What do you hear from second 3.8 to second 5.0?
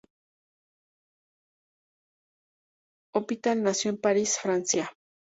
en París, Francia.